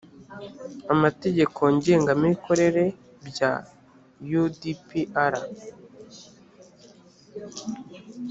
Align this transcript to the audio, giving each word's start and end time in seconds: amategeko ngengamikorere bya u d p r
amategeko 0.93 1.61
ngengamikorere 1.75 2.85
bya 3.27 3.51
u 4.41 4.43
d 4.59 4.61
p 4.85 4.89
r 5.31 5.35